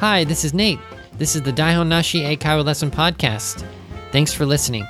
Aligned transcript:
Hi, 0.00 0.24
this 0.24 0.46
is 0.46 0.54
Nate. 0.54 0.78
This 1.18 1.36
is 1.36 1.42
the 1.42 1.52
Daihon 1.52 1.88
Nashi 1.88 2.22
Eikaiwa 2.22 2.64
Lesson 2.64 2.90
Podcast. 2.90 3.66
Thanks 4.12 4.32
for 4.32 4.46
listening. 4.46 4.86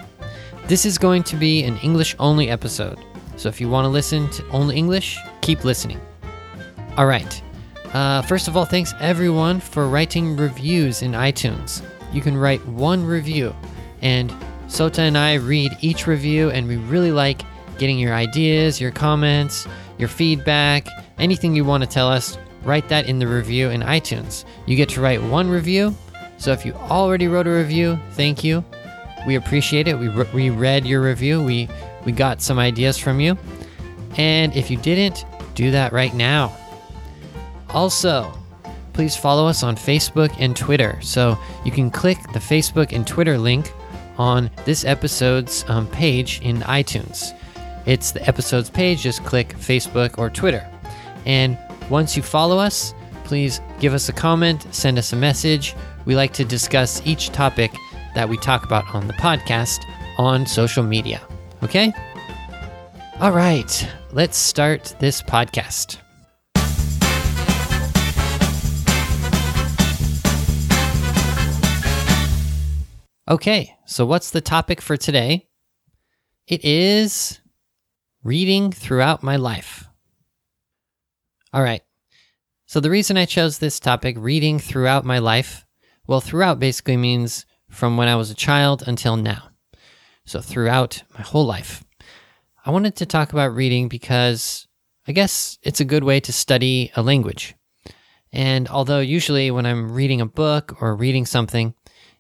This 0.69 0.87
is 0.87 0.99
going 0.99 1.25
to 1.25 1.35
be 1.35 1.65
an 1.65 1.79
English 1.79 2.15
only 2.21 2.49
episode, 2.49 2.97
so 3.37 3.49
if 3.49 3.61
you 3.61 3.69
want 3.69 3.87
to 3.87 3.89
listen 3.89 4.31
to 4.31 4.49
only 4.51 4.77
English, 4.77 5.19
keep 5.41 5.65
listening. 5.65 6.01
All 6.97 7.07
right. 7.07 7.43
Uh, 7.93 8.23
first 8.23 8.47
of 8.47 8.57
all, 8.57 8.65
thanks 8.65 8.95
everyone 9.01 9.59
for 9.59 9.89
writing 9.89 10.37
reviews 10.37 11.03
in 11.03 11.11
iTunes. 11.11 11.83
You 12.13 12.21
can 12.21 12.37
write 12.37 12.65
one 12.69 13.05
review, 13.05 13.53
and 14.03 14.31
Sota 14.69 15.01
and 15.01 15.19
I 15.19 15.35
read 15.35 15.77
each 15.81 16.07
review, 16.07 16.51
and 16.51 16.69
we 16.69 16.77
really 16.77 17.11
like 17.11 17.43
getting 17.79 17.99
your 17.99 18.15
ideas, 18.15 18.81
your 18.81 18.93
comments, 18.93 19.67
your 19.99 20.09
feedback, 20.09 20.87
anything 21.19 21.57
you 21.57 21.65
want 21.65 21.83
to 21.83 21.91
tell 21.91 22.07
us. 22.07 22.39
Write 22.63 22.89
that 22.89 23.07
in 23.07 23.19
the 23.19 23.27
review 23.27 23.71
in 23.71 23.81
iTunes. 23.81 24.45
You 24.67 24.77
get 24.77 24.89
to 24.91 25.01
write 25.01 25.23
one 25.23 25.49
review, 25.49 25.95
so 26.37 26.53
if 26.53 26.65
you 26.65 26.73
already 26.75 27.29
wrote 27.29 27.47
a 27.47 27.51
review, 27.51 27.99
thank 28.13 28.45
you. 28.45 28.65
We 29.27 29.35
appreciate 29.35 29.89
it. 29.89 29.99
We, 29.99 30.09
re- 30.09 30.29
we 30.33 30.51
read 30.51 30.87
your 30.87 31.03
review. 31.03 31.43
We 31.43 31.69
we 32.05 32.13
got 32.13 32.41
some 32.41 32.59
ideas 32.59 32.99
from 32.99 33.21
you. 33.21 33.37
And 34.17 34.55
if 34.57 34.71
you 34.71 34.77
didn't, 34.77 35.25
do 35.55 35.71
that 35.71 35.93
right 35.93 36.15
now. 36.15 36.57
Also, 37.71 38.33
please 38.93 39.17
follow 39.17 39.47
us 39.47 39.63
on 39.63 39.77
Facebook 39.77 40.35
and 40.39 40.57
Twitter. 40.57 40.99
So 41.03 41.39
you 41.65 41.73
can 41.73 41.91
click 41.91 42.19
the 42.33 42.39
Facebook 42.39 42.93
and 42.93 43.07
Twitter 43.07 43.39
link 43.39 43.73
on 44.17 44.51
this 44.65 44.85
episode's 44.85 45.65
um, 45.69 45.87
page 45.89 46.41
in 46.43 46.61
iTunes. 46.61 47.37
It's 47.87 48.13
the 48.13 48.27
episode's 48.27 48.71
page, 48.71 49.03
just 49.03 49.25
click 49.25 49.49
Facebook 49.51 50.19
or 50.19 50.31
Twitter. 50.31 50.67
And 51.27 51.57
once 51.91 52.17
you 52.17 52.23
follow 52.23 52.59
us, 52.59 52.95
please 53.25 53.61
give 53.81 53.93
us 53.93 54.09
a 54.09 54.13
comment, 54.13 54.67
send 54.71 54.97
us 54.97 55.13
a 55.13 55.17
message. 55.17 55.75
We 56.07 56.15
like 56.15 56.33
to 56.35 56.45
discuss 56.45 57.05
each 57.05 57.31
topic 57.31 57.73
that 58.15 58.29
we 58.29 58.37
talk 58.39 58.65
about 58.65 58.95
on 58.95 59.07
the 59.07 59.13
podcast 59.15 59.85
on 60.17 60.47
social 60.47 60.85
media. 60.85 61.21
Okay? 61.63 61.93
All 63.21 63.33
right, 63.33 63.89
let's 64.13 64.39
start 64.39 64.95
this 65.01 65.21
podcast. 65.21 65.99
Okay, 73.29 73.77
so 73.87 74.07
what's 74.07 74.31
the 74.31 74.41
topic 74.41 74.81
for 74.81 74.97
today? 74.97 75.49
It 76.49 76.65
is 76.65 77.41
reading 78.25 78.73
throughout 78.73 79.23
my 79.23 79.37
life. 79.37 79.90
All 81.53 81.63
right. 81.63 81.83
So 82.67 82.79
the 82.79 82.91
reason 82.91 83.17
I 83.17 83.25
chose 83.25 83.59
this 83.59 83.81
topic, 83.81 84.17
reading 84.19 84.61
throughout 84.61 85.05
my 85.05 85.19
life, 85.19 85.67
well, 86.07 86.21
throughout 86.21 86.61
basically 86.61 86.97
means 86.97 87.45
from 87.69 87.97
when 87.97 88.09
I 88.09 88.17
was 88.17 88.31
a 88.31 88.35
child 88.35 88.85
until 88.87 89.17
now. 89.17 89.51
So 90.25 90.41
throughout 90.41 91.03
my 91.15 91.23
whole 91.23 91.47
life. 91.47 91.83
I 92.65 92.71
wanted 92.71 92.95
to 92.97 93.07
talk 93.07 93.33
about 93.33 93.55
reading 93.55 93.89
because 93.89 94.69
I 95.09 95.13
guess 95.13 95.59
it's 95.63 95.81
a 95.81 95.85
good 95.85 96.05
way 96.05 96.21
to 96.21 96.33
study 96.33 96.93
a 96.95 97.03
language. 97.03 97.57
And 98.33 98.69
although 98.69 99.01
usually 99.01 99.51
when 99.51 99.67
I'm 99.67 99.91
reading 99.91 100.21
a 100.21 100.27
book 100.27 100.81
or 100.81 100.95
reading 100.95 101.27
something, 101.27 101.75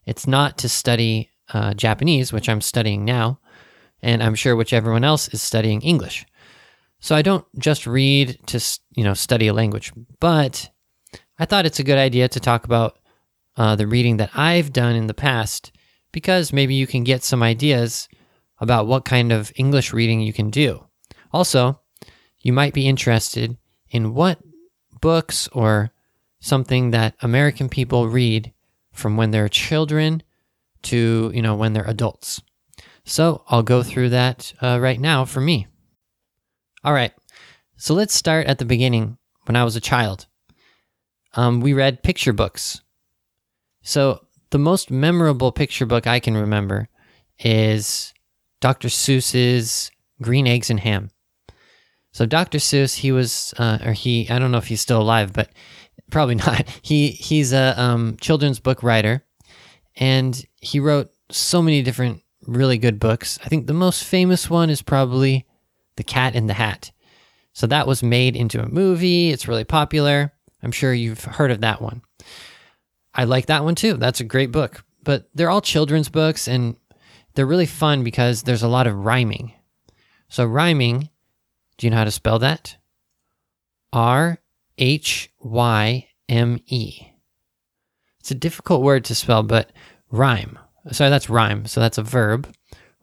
it's 0.07 0.27
not 0.27 0.59
to 0.59 0.69
study 0.69 1.31
uh, 1.53 1.75
Japanese, 1.75 2.33
which 2.33 2.49
I'm 2.49 2.61
studying 2.61 3.05
now, 3.05 3.39
and 4.03 4.23
I'm 4.23 4.35
sure 4.35 4.57
which 4.57 4.73
everyone 4.73 5.05
else 5.05 5.29
is 5.29 5.43
studying 5.43 5.83
English. 5.83 6.27
So 7.01 7.17
I 7.17 7.23
don't 7.23 7.47
just 7.59 7.87
read 7.87 8.39
to 8.47 8.61
you 8.95 9.05
know 9.05 9.15
study 9.15 9.49
a 9.49 9.55
language, 9.55 9.93
but 10.21 10.71
I 11.39 11.47
thought 11.47 11.67
it's 11.67 11.81
a 11.81 11.85
good 11.85 11.99
idea 11.99 12.29
to 12.29 12.41
talk 12.41 12.65
about 12.65 12.99
uh, 13.57 13.77
the 13.77 13.87
reading 13.87 14.19
that 14.19 14.31
I've 14.35 14.73
done 14.73 14.95
in 14.95 15.07
the 15.07 15.15
past 15.15 15.73
because 16.13 16.53
maybe 16.53 16.75
you 16.75 16.87
can 16.87 17.05
get 17.05 17.23
some 17.23 17.43
ideas 17.43 18.09
about 18.59 18.87
what 18.87 19.05
kind 19.05 19.33
of 19.33 19.53
English 19.57 19.93
reading 19.93 20.21
you 20.21 20.33
can 20.33 20.51
do. 20.51 20.85
Also, 21.33 21.81
you 22.39 22.53
might 22.53 22.75
be 22.75 22.89
interested 22.89 23.57
in 23.91 24.15
what 24.15 24.39
books 25.01 25.49
or 25.53 25.91
something 26.41 26.91
that 26.91 27.15
American 27.23 27.69
people 27.69 28.09
read 28.09 28.53
from 28.93 29.17
when 29.17 29.31
they're 29.31 29.49
children 29.49 30.23
to, 30.83 31.31
you 31.35 31.43
know, 31.43 31.55
when 31.55 31.73
they're 31.73 31.89
adults. 31.89 32.43
So 33.05 33.45
I'll 33.49 33.63
go 33.63 33.83
through 33.83 34.11
that 34.11 34.53
uh, 34.61 34.79
right 34.81 35.01
now 35.01 35.25
for 35.25 35.41
me. 35.41 35.67
All 36.83 36.93
right. 36.93 37.13
So 37.77 37.95
let's 37.95 38.15
start 38.15 38.47
at 38.47 38.59
the 38.59 38.65
beginning 38.65 39.19
when 39.45 39.57
I 39.57 39.65
was 39.65 39.77
a 39.77 39.81
child. 39.81 40.27
Um, 41.35 41.61
we 41.61 41.73
read 41.73 42.03
picture 42.03 42.33
books. 42.33 42.81
So 43.83 44.27
the 44.51 44.59
most 44.59 44.91
memorable 44.91 45.53
picture 45.53 45.87
book 45.87 46.07
I 46.07 46.21
can 46.21 46.37
remember 46.37 46.89
is 47.39 48.13
Dr. 48.61 48.89
Seuss's 48.89 49.91
Green 50.21 50.47
Eggs 50.47 50.71
and 50.71 50.81
Ham. 50.81 51.11
So 52.13 52.27
Dr. 52.27 52.59
Seuss, 52.59 52.97
he 52.97 53.13
was, 53.13 53.55
uh, 53.59 53.79
or 53.85 53.93
he, 53.93 54.29
I 54.29 54.39
don't 54.39 54.51
know 54.51 54.59
if 54.59 54.67
he's 54.67 54.81
still 54.81 55.01
alive, 55.01 55.33
but 55.33 55.51
probably 56.11 56.35
not. 56.47 56.69
He 56.83 57.09
he's 57.09 57.53
a 57.53 57.81
um, 57.81 58.17
children's 58.21 58.61
book 58.61 58.83
writer, 58.83 59.25
and 59.97 60.45
he 60.61 60.81
wrote 60.81 61.11
so 61.31 61.63
many 61.63 61.83
different 61.83 62.23
really 62.47 62.79
good 62.79 62.99
books. 62.99 63.39
I 63.45 63.49
think 63.49 63.67
the 63.67 63.75
most 63.75 64.05
famous 64.05 64.51
one 64.51 64.71
is 64.71 64.83
probably 64.83 65.47
The 65.97 66.05
Cat 66.05 66.35
in 66.35 66.47
the 66.47 66.55
Hat. 66.55 66.91
So 67.53 67.67
that 67.67 67.87
was 67.87 68.03
made 68.03 68.37
into 68.37 68.63
a 68.63 68.69
movie. 68.69 69.31
It's 69.31 69.49
really 69.49 69.65
popular. 69.65 70.33
I'm 70.63 70.73
sure 70.73 70.93
you've 70.93 71.25
heard 71.25 71.51
of 71.51 71.61
that 71.61 71.83
one. 71.83 72.03
I 73.15 73.25
like 73.25 73.47
that 73.47 73.65
one 73.65 73.75
too. 73.75 73.95
That's 73.95 74.21
a 74.21 74.25
great 74.25 74.53
book. 74.53 74.85
But 75.03 75.29
they're 75.35 75.51
all 75.51 75.61
children's 75.61 76.09
books 76.09 76.47
and 76.47 76.77
they're 77.35 77.47
really 77.47 77.67
fun 77.67 78.05
because 78.05 78.43
there's 78.43 78.63
a 78.63 78.69
lot 78.69 78.87
of 78.87 79.05
rhyming. 79.05 79.53
So, 80.29 80.45
rhyming, 80.45 81.09
do 81.77 81.87
you 81.87 81.91
know 81.91 81.97
how 81.97 82.05
to 82.05 82.11
spell 82.11 82.39
that? 82.39 82.77
R 83.93 84.39
H 84.79 85.31
Y 85.41 86.09
M 86.29 86.61
E. 86.67 87.09
It's 88.21 88.31
a 88.31 88.35
difficult 88.35 88.83
word 88.83 89.05
to 89.07 89.15
spell, 89.15 89.43
but 89.43 89.73
rhyme. 90.11 90.59
Sorry, 90.93 91.11
that's 91.11 91.31
rhyme. 91.31 91.67
So 91.67 91.81
that's 91.81 91.99
a 91.99 92.03
verb. 92.03 92.53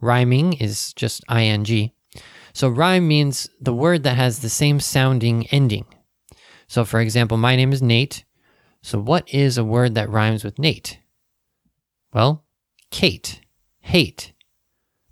Rhyming 0.00 0.54
is 0.54 0.92
just 0.94 1.24
ing. 1.30 1.90
So 2.52 2.68
rhyme 2.68 3.06
means 3.06 3.48
the 3.60 3.74
word 3.74 4.02
that 4.04 4.16
has 4.16 4.40
the 4.40 4.48
same 4.48 4.80
sounding 4.80 5.46
ending. 5.48 5.86
So, 6.66 6.84
for 6.84 7.00
example, 7.00 7.36
my 7.36 7.56
name 7.56 7.72
is 7.72 7.82
Nate. 7.82 8.24
So, 8.82 8.98
what 8.98 9.32
is 9.32 9.56
a 9.56 9.64
word 9.64 9.94
that 9.94 10.10
rhymes 10.10 10.44
with 10.44 10.58
Nate? 10.58 10.98
Well, 12.12 12.44
Kate, 12.90 13.40
hate, 13.80 14.32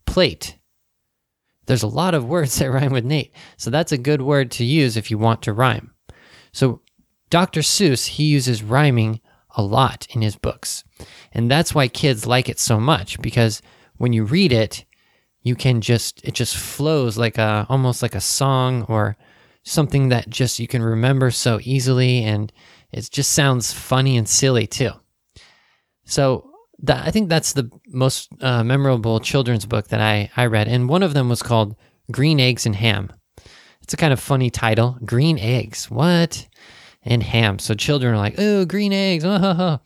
plate. 0.04 0.58
There's 1.66 1.82
a 1.82 1.88
lot 1.88 2.14
of 2.14 2.26
words 2.26 2.56
that 2.58 2.70
rhyme 2.70 2.92
with 2.92 3.04
Nate. 3.04 3.32
So, 3.56 3.70
that's 3.70 3.92
a 3.92 3.98
good 3.98 4.22
word 4.22 4.50
to 4.52 4.64
use 4.64 4.96
if 4.96 5.10
you 5.10 5.18
want 5.18 5.42
to 5.42 5.52
rhyme. 5.52 5.92
So 6.56 6.80
Dr. 7.28 7.60
Seuss, 7.60 8.06
he 8.06 8.24
uses 8.24 8.62
rhyming 8.62 9.20
a 9.56 9.62
lot 9.62 10.06
in 10.14 10.22
his 10.22 10.36
books. 10.36 10.84
And 11.32 11.50
that's 11.50 11.74
why 11.74 11.86
kids 11.86 12.26
like 12.26 12.48
it 12.48 12.58
so 12.58 12.80
much 12.80 13.20
because 13.20 13.60
when 13.98 14.14
you 14.14 14.24
read 14.24 14.54
it, 14.54 14.86
you 15.46 15.54
can 15.54 15.80
just 15.80 16.24
it 16.24 16.34
just 16.34 16.56
flows 16.56 17.16
like 17.16 17.38
a 17.38 17.66
almost 17.68 18.02
like 18.02 18.16
a 18.16 18.20
song 18.20 18.82
or 18.88 19.16
something 19.62 20.08
that 20.08 20.28
just 20.28 20.58
you 20.58 20.66
can 20.66 20.82
remember 20.82 21.30
so 21.30 21.60
easily 21.62 22.24
and 22.24 22.52
it 22.90 23.08
just 23.12 23.30
sounds 23.30 23.72
funny 23.72 24.16
and 24.16 24.28
silly 24.28 24.66
too. 24.66 24.90
So 26.04 26.50
that, 26.80 27.06
I 27.06 27.12
think 27.12 27.28
that's 27.28 27.52
the 27.52 27.70
most 27.86 28.28
uh, 28.40 28.64
memorable 28.64 29.20
children's 29.20 29.66
book 29.66 29.88
that 29.88 30.00
I, 30.00 30.30
I 30.36 30.46
read. 30.46 30.66
And 30.66 30.88
one 30.88 31.04
of 31.04 31.14
them 31.14 31.28
was 31.28 31.42
called 31.42 31.76
Green 32.10 32.40
Eggs 32.40 32.66
and 32.66 32.74
Ham. 32.76 33.12
It's 33.82 33.94
a 33.94 33.96
kind 33.96 34.12
of 34.12 34.18
funny 34.18 34.50
title. 34.50 34.98
Green 35.04 35.38
eggs. 35.38 35.88
What? 35.88 36.48
And 37.04 37.22
ham. 37.22 37.60
So 37.60 37.74
children 37.74 38.14
are 38.14 38.18
like, 38.18 38.34
oh, 38.38 38.64
green 38.64 38.92
eggs. 38.92 39.24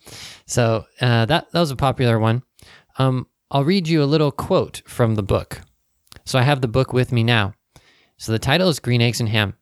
So 0.47 0.85
uh, 1.01 1.27
that, 1.27 1.53
that 1.53 1.61
was 1.61 1.71
a 1.71 1.77
popular 1.77 2.19
one. 2.19 2.43
Um, 2.99 3.29
I'll 3.51 3.65
read 3.65 3.89
you 3.89 4.03
a 4.03 4.05
little 4.05 4.31
quote 4.31 4.83
from 4.87 5.17
the 5.17 5.23
book. 5.23 5.63
So 6.25 6.39
I 6.39 6.43
have 6.43 6.61
the 6.61 6.69
book 6.69 6.93
with 6.93 7.11
me 7.11 7.25
now. 7.25 7.55
So 8.17 8.33
the 8.33 8.39
title 8.39 8.69
is 8.69 8.79
Green 8.79 9.03
Eggs 9.03 9.21
and 9.21 9.29
Ham. 9.29 9.55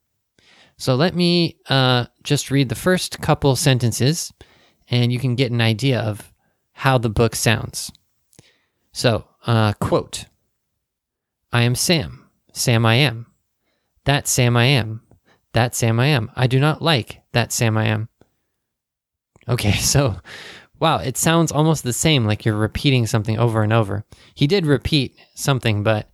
So 0.77 0.95
let 0.95 1.15
me 1.15 1.57
uh, 1.69 2.07
just 2.23 2.51
read 2.51 2.69
the 2.69 2.75
first 2.75 3.21
couple 3.21 3.57
sentences 3.57 4.33
and 4.91 5.13
you 5.13 5.19
can 5.19 5.35
get 5.35 5.51
an 5.53 5.61
idea 5.61 6.01
of 6.01 6.33
how 6.73 6.99
the 6.99 7.11
book 7.11 7.35
sounds. 7.35 7.91
So, 8.93 9.25
uh, 9.47 9.73
quote 9.75 10.27
I 11.53 11.63
am 11.63 11.75
Sam. 11.75 12.29
Sam 12.53 12.85
I 12.85 12.97
am. 12.97 13.27
That 14.05 14.29
Sam 14.29 14.57
I 14.57 14.65
am. 14.65 15.03
That 15.53 15.75
Sam 15.75 15.99
I 15.99 16.07
am. 16.07 16.31
I 16.37 16.47
do 16.47 16.61
not 16.61 16.83
like 16.83 17.23
that 17.33 17.53
Sam 17.53 17.77
I 17.77 17.87
am. 17.87 18.09
Okay, 19.49 19.73
so 19.77 20.17
wow, 20.81 20.99
it 20.99 21.17
sounds 21.17 21.53
almost 21.53 21.85
the 21.85 21.93
same, 21.93 22.25
like 22.25 22.45
you're 22.45 22.55
repeating 22.55 23.07
something 23.07 23.39
over 23.39 23.63
and 23.63 23.73
over. 23.73 24.05
He 24.35 24.47
did 24.47 24.67
repeat 24.67 25.17
something, 25.35 25.83
but 25.83 26.11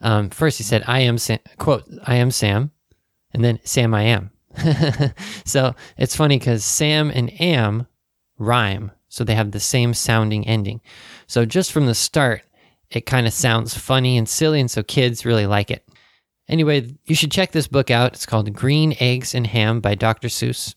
um, 0.00 0.30
first 0.30 0.58
he 0.58 0.64
said, 0.64 0.84
I 0.86 1.00
am 1.00 1.18
Sam, 1.18 1.38
quote, 1.58 1.84
I 2.04 2.16
am 2.16 2.30
Sam, 2.30 2.70
and 3.32 3.44
then 3.44 3.60
Sam 3.64 3.94
I 3.94 4.02
am. 4.02 4.30
so 5.44 5.74
it's 5.98 6.16
funny 6.16 6.38
because 6.38 6.64
Sam 6.64 7.10
and 7.10 7.30
am 7.40 7.86
rhyme. 8.38 8.92
So 9.08 9.24
they 9.24 9.34
have 9.34 9.52
the 9.52 9.60
same 9.60 9.94
sounding 9.94 10.46
ending. 10.46 10.80
So 11.26 11.44
just 11.44 11.72
from 11.72 11.86
the 11.86 11.94
start, 11.94 12.42
it 12.90 13.06
kind 13.06 13.26
of 13.26 13.32
sounds 13.32 13.76
funny 13.76 14.16
and 14.16 14.28
silly, 14.28 14.60
and 14.60 14.70
so 14.70 14.82
kids 14.82 15.24
really 15.24 15.46
like 15.46 15.70
it. 15.70 15.86
Anyway, 16.48 16.94
you 17.06 17.14
should 17.14 17.32
check 17.32 17.52
this 17.52 17.66
book 17.66 17.90
out. 17.90 18.12
It's 18.14 18.26
called 18.26 18.52
Green 18.52 18.94
Eggs 19.00 19.34
and 19.34 19.46
Ham 19.46 19.80
by 19.80 19.94
Dr. 19.94 20.28
Seuss. 20.28 20.74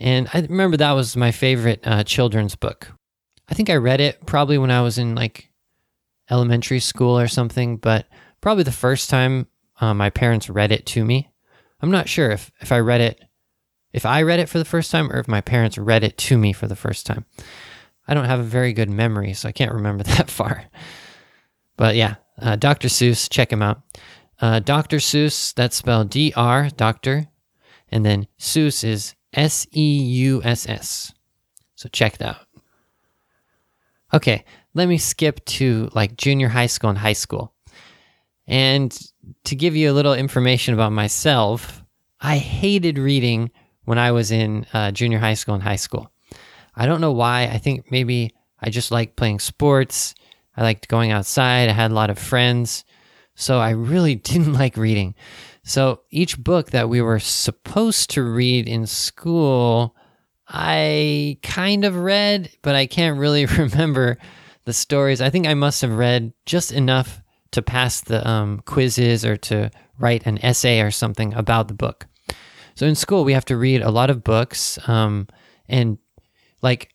And 0.00 0.28
I 0.32 0.40
remember 0.40 0.78
that 0.78 0.92
was 0.92 1.14
my 1.14 1.30
favorite 1.30 1.80
uh, 1.84 2.02
children's 2.04 2.56
book. 2.56 2.90
I 3.48 3.54
think 3.54 3.68
I 3.68 3.76
read 3.76 4.00
it 4.00 4.24
probably 4.26 4.56
when 4.56 4.70
I 4.70 4.80
was 4.80 4.96
in 4.96 5.14
like 5.14 5.50
elementary 6.30 6.80
school 6.80 7.18
or 7.18 7.28
something, 7.28 7.76
but 7.76 8.06
probably 8.40 8.64
the 8.64 8.72
first 8.72 9.10
time 9.10 9.46
uh, 9.80 9.92
my 9.92 10.08
parents 10.08 10.48
read 10.48 10.72
it 10.72 10.86
to 10.86 11.04
me. 11.04 11.30
I'm 11.82 11.90
not 11.90 12.08
sure 12.08 12.30
if, 12.30 12.50
if 12.60 12.72
I 12.72 12.78
read 12.78 13.00
it, 13.00 13.20
if 13.92 14.06
I 14.06 14.22
read 14.22 14.40
it 14.40 14.48
for 14.48 14.58
the 14.58 14.64
first 14.64 14.90
time 14.90 15.10
or 15.10 15.18
if 15.18 15.28
my 15.28 15.40
parents 15.40 15.76
read 15.76 16.04
it 16.04 16.16
to 16.18 16.38
me 16.38 16.52
for 16.52 16.66
the 16.66 16.76
first 16.76 17.04
time. 17.04 17.26
I 18.08 18.14
don't 18.14 18.24
have 18.24 18.40
a 18.40 18.44
very 18.44 18.72
good 18.72 18.90
memory, 18.90 19.34
so 19.34 19.48
I 19.48 19.52
can't 19.52 19.72
remember 19.72 20.02
that 20.04 20.30
far. 20.30 20.64
But 21.76 21.96
yeah, 21.96 22.16
uh, 22.40 22.56
Dr. 22.56 22.88
Seuss, 22.88 23.28
check 23.28 23.52
him 23.52 23.62
out. 23.62 23.82
Uh, 24.40 24.60
Dr. 24.60 24.96
Seuss, 24.96 25.52
that's 25.54 25.76
spelled 25.76 26.08
D 26.08 26.32
R, 26.34 26.70
Doctor, 26.70 27.28
and 27.90 28.04
then 28.06 28.26
Seuss 28.38 28.84
is 28.84 29.14
S 29.32 29.66
E 29.74 30.02
U 30.02 30.42
S 30.42 30.68
S. 30.68 31.12
So 31.74 31.88
check 31.88 32.18
that 32.18 32.28
out. 32.28 32.46
Okay, 34.12 34.44
let 34.74 34.88
me 34.88 34.98
skip 34.98 35.44
to 35.46 35.88
like 35.94 36.16
junior 36.16 36.48
high 36.48 36.66
school 36.66 36.90
and 36.90 36.98
high 36.98 37.12
school. 37.12 37.54
And 38.46 38.96
to 39.44 39.54
give 39.54 39.76
you 39.76 39.90
a 39.90 39.94
little 39.94 40.14
information 40.14 40.74
about 40.74 40.92
myself, 40.92 41.84
I 42.20 42.38
hated 42.38 42.98
reading 42.98 43.50
when 43.84 43.98
I 43.98 44.12
was 44.12 44.30
in 44.32 44.66
uh, 44.72 44.90
junior 44.90 45.18
high 45.18 45.34
school 45.34 45.54
and 45.54 45.62
high 45.62 45.76
school. 45.76 46.10
I 46.74 46.86
don't 46.86 47.00
know 47.00 47.12
why. 47.12 47.42
I 47.42 47.58
think 47.58 47.90
maybe 47.90 48.34
I 48.60 48.70
just 48.70 48.90
liked 48.90 49.16
playing 49.16 49.38
sports. 49.38 50.14
I 50.56 50.62
liked 50.62 50.88
going 50.88 51.12
outside. 51.12 51.68
I 51.68 51.72
had 51.72 51.90
a 51.90 51.94
lot 51.94 52.10
of 52.10 52.18
friends. 52.18 52.84
So 53.34 53.58
I 53.58 53.70
really 53.70 54.14
didn't 54.30 54.52
like 54.52 54.76
reading. 54.76 55.14
So 55.62 56.00
each 56.10 56.38
book 56.38 56.70
that 56.70 56.88
we 56.88 57.00
were 57.00 57.18
supposed 57.18 58.10
to 58.10 58.22
read 58.22 58.68
in 58.68 58.86
school, 58.86 59.94
I 60.48 61.38
kind 61.42 61.84
of 61.84 61.96
read, 61.96 62.50
but 62.62 62.74
I 62.74 62.86
can't 62.86 63.18
really 63.18 63.46
remember 63.58 64.18
the 64.64 64.72
stories. 64.72 65.20
I 65.20 65.30
think 65.30 65.46
I 65.46 65.54
must 65.54 65.82
have 65.82 65.92
read 65.92 66.32
just 66.46 66.72
enough 66.72 67.22
to 67.52 67.62
pass 67.62 68.00
the 68.00 68.26
um, 68.28 68.62
quizzes 68.64 69.24
or 69.24 69.36
to 69.36 69.70
write 69.98 70.26
an 70.26 70.38
essay 70.44 70.80
or 70.80 70.90
something 70.90 71.34
about 71.34 71.68
the 71.68 71.74
book. 71.74 72.06
So 72.74 72.86
in 72.86 72.94
school, 72.94 73.24
we 73.24 73.32
have 73.34 73.44
to 73.46 73.56
read 73.56 73.82
a 73.82 73.90
lot 73.90 74.10
of 74.10 74.24
books, 74.24 74.78
um, 74.88 75.28
and 75.68 75.98
like, 76.62 76.94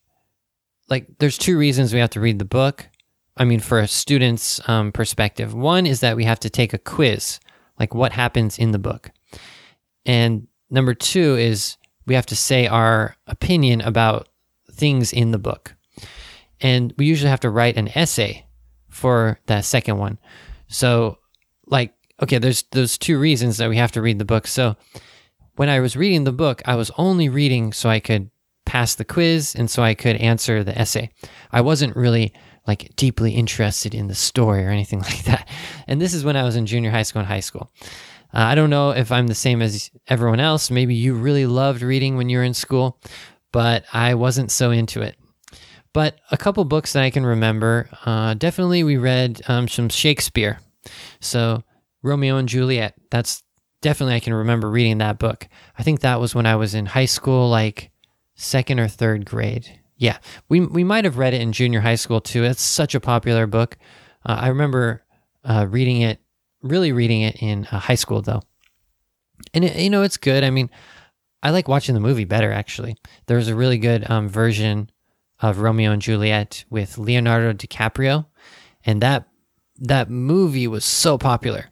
like 0.89 1.07
there's 1.19 1.37
two 1.37 1.57
reasons 1.57 1.93
we 1.93 1.99
have 1.99 2.09
to 2.11 2.19
read 2.19 2.39
the 2.39 2.45
book. 2.45 2.89
I 3.37 3.43
mean, 3.43 3.59
for 3.59 3.79
a 3.79 3.87
student's 3.87 4.67
um, 4.69 4.91
perspective, 4.91 5.53
one 5.53 5.85
is 5.85 5.99
that 5.99 6.15
we 6.15 6.23
have 6.23 6.39
to 6.41 6.49
take 6.49 6.73
a 6.73 6.77
quiz, 6.77 7.39
like 7.79 7.93
what 7.93 8.13
happens 8.13 8.57
in 8.57 8.71
the 8.71 8.79
book, 8.79 9.11
and 10.05 10.47
number 10.69 10.93
two 10.93 11.35
is 11.35 11.77
we 12.05 12.15
have 12.15 12.25
to 12.27 12.35
say 12.35 12.67
our 12.67 13.15
opinion 13.27 13.81
about 13.81 14.29
things 14.71 15.11
in 15.13 15.31
the 15.31 15.39
book, 15.39 15.75
and 16.61 16.93
we 16.97 17.05
usually 17.05 17.29
have 17.29 17.39
to 17.41 17.49
write 17.49 17.77
an 17.77 17.89
essay 17.95 18.45
for 18.89 19.39
that 19.47 19.65
second 19.65 19.97
one. 19.97 20.17
So, 20.67 21.19
like, 21.67 21.93
okay, 22.21 22.37
there's 22.37 22.63
those 22.71 22.97
two 22.97 23.19
reasons 23.19 23.57
that 23.57 23.69
we 23.69 23.77
have 23.77 23.91
to 23.93 24.01
read 24.01 24.19
the 24.19 24.25
book. 24.25 24.47
So, 24.47 24.75
when 25.55 25.69
I 25.69 25.79
was 25.79 25.95
reading 25.95 26.23
the 26.23 26.31
book, 26.31 26.61
I 26.65 26.75
was 26.75 26.91
only 26.97 27.29
reading 27.29 27.73
so 27.73 27.89
I 27.89 27.99
could 27.99 28.29
pass 28.65 28.95
the 28.95 29.05
quiz 29.05 29.55
and 29.55 29.69
so 29.69 29.83
I 29.83 29.93
could 29.93 30.15
answer 30.17 30.63
the 30.63 30.77
essay. 30.77 31.11
I 31.51 31.61
wasn't 31.61 31.95
really 31.95 32.33
like 32.67 32.95
deeply 32.95 33.33
interested 33.33 33.93
in 33.93 34.07
the 34.07 34.15
story 34.15 34.65
or 34.65 34.69
anything 34.69 34.99
like 35.01 35.23
that. 35.25 35.47
And 35.87 36.01
this 36.01 36.13
is 36.13 36.23
when 36.23 36.35
I 36.35 36.43
was 36.43 36.55
in 36.55 36.65
junior 36.65 36.91
high 36.91 37.03
school 37.03 37.19
and 37.19 37.27
high 37.27 37.39
school. 37.39 37.71
Uh, 38.33 38.39
I 38.39 38.55
don't 38.55 38.69
know 38.69 38.91
if 38.91 39.11
I'm 39.11 39.27
the 39.27 39.35
same 39.35 39.61
as 39.61 39.91
everyone 40.07 40.39
else. 40.39 40.69
Maybe 40.69 40.95
you 40.95 41.13
really 41.13 41.45
loved 41.45 41.81
reading 41.81 42.17
when 42.17 42.29
you 42.29 42.39
were 42.39 42.43
in 42.43 42.53
school, 42.53 42.99
but 43.51 43.85
I 43.93 44.15
wasn't 44.15 44.51
so 44.51 44.71
into 44.71 45.01
it. 45.01 45.15
But 45.93 46.19
a 46.29 46.37
couple 46.37 46.65
books 46.65 46.91
that 46.93 47.03
I 47.03 47.09
can 47.09 47.25
remember, 47.25 47.87
uh, 48.05 48.33
definitely 48.33 48.83
we 48.83 48.97
read 48.97 49.41
um, 49.47 49.69
some 49.69 49.87
Shakespeare. 49.87 50.59
So 51.21 51.63
Romeo 52.03 52.35
and 52.35 52.49
Juliet, 52.49 52.95
that's 53.09 53.43
definitely 53.81 54.15
I 54.15 54.19
can 54.19 54.33
remember 54.33 54.69
reading 54.69 54.97
that 54.97 55.19
book. 55.19 55.47
I 55.77 55.83
think 55.83 56.01
that 56.01 56.19
was 56.19 56.35
when 56.35 56.45
I 56.45 56.57
was 56.57 56.75
in 56.75 56.85
high 56.85 57.05
school, 57.05 57.49
like 57.49 57.91
second 58.35 58.79
or 58.79 58.89
third 58.89 59.25
grade. 59.25 59.79
Yeah, 59.97 60.17
we 60.49 60.59
we 60.59 60.83
might 60.83 61.05
have 61.05 61.17
read 61.17 61.33
it 61.33 61.41
in 61.41 61.53
junior 61.53 61.81
high 61.81 61.95
school 61.95 62.19
too. 62.19 62.43
It's 62.43 62.61
such 62.61 62.95
a 62.95 62.99
popular 62.99 63.47
book. 63.47 63.77
Uh, 64.25 64.37
I 64.41 64.47
remember 64.49 65.03
uh, 65.43 65.67
reading 65.69 66.01
it, 66.01 66.19
really 66.61 66.91
reading 66.91 67.21
it 67.21 67.41
in 67.41 67.65
uh, 67.71 67.79
high 67.79 67.95
school 67.95 68.21
though, 68.21 68.41
and 69.53 69.63
it, 69.63 69.77
you 69.77 69.89
know 69.89 70.01
it's 70.01 70.17
good. 70.17 70.43
I 70.43 70.49
mean, 70.49 70.69
I 71.41 71.51
like 71.51 71.67
watching 71.67 71.95
the 71.95 72.01
movie 72.01 72.25
better 72.25 72.51
actually. 72.51 72.97
There 73.27 73.37
was 73.37 73.47
a 73.47 73.55
really 73.55 73.77
good 73.77 74.09
um, 74.09 74.27
version 74.27 74.89
of 75.39 75.59
Romeo 75.59 75.91
and 75.91 76.01
Juliet 76.01 76.65
with 76.69 76.97
Leonardo 76.97 77.53
DiCaprio, 77.53 78.25
and 78.85 79.01
that 79.01 79.27
that 79.79 80.09
movie 80.09 80.67
was 80.67 80.83
so 80.83 81.17
popular. 81.17 81.69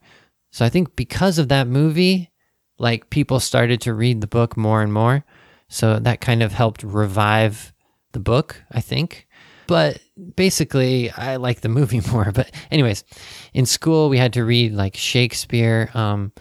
So 0.52 0.64
I 0.64 0.70
think 0.70 0.96
because 0.96 1.40
of 1.40 1.50
that 1.50 1.68
movie, 1.68 2.31
like 2.78 3.10
people 3.10 3.40
started 3.42 3.81
to 3.81 3.94
read 3.94 4.22
the 4.22 4.28
book 4.28 4.56
more 4.56 4.81
and 4.81 4.94
more. 4.94 5.25
So 5.68 6.00
that 6.00 6.22
kind 6.22 6.44
of 6.44 6.54
helped 6.54 6.84
revive 6.84 7.73
the 8.13 8.19
book, 8.19 8.63
I 8.71 8.81
think. 8.81 9.27
But 9.68 10.00
basically, 10.36 11.12
I 11.12 11.38
like 11.38 11.62
the 11.62 11.69
movie 11.69 12.01
more. 12.12 12.31
But, 12.31 12.51
anyways, 12.71 13.04
in 13.54 13.65
school, 13.65 14.10
we 14.10 14.18
had 14.18 14.33
to 14.33 14.44
read 14.44 14.74
like 14.74 14.95
Shakespeare. 14.95 15.89
Um, 15.94 16.31